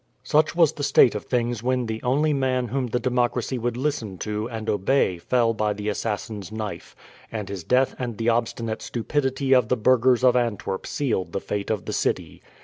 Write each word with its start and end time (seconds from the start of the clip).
Such 0.23 0.55
was 0.55 0.71
the 0.73 0.83
state 0.83 1.13
of 1.13 1.25
things 1.25 1.61
when 1.61 1.85
the 1.85 2.01
only 2.01 2.33
man 2.33 2.69
whom 2.69 2.87
the 2.87 2.99
democracy 2.99 3.59
would 3.59 3.77
listen 3.77 4.17
to 4.25 4.49
and 4.49 4.67
obey 4.67 5.19
fell 5.19 5.53
by 5.53 5.73
the 5.73 5.89
assassin's 5.89 6.51
knife, 6.51 6.95
and 7.31 7.47
his 7.47 7.63
death 7.63 7.93
and 7.99 8.17
the 8.17 8.27
obstinate 8.29 8.81
stupidity 8.81 9.53
of 9.53 9.67
the 9.67 9.77
burghers 9.77 10.23
of 10.23 10.35
Antwerp 10.35 10.87
sealed 10.87 11.33
the 11.33 11.39
fate 11.39 11.69
of 11.69 11.85
the 11.85 11.93
city. 11.93 12.41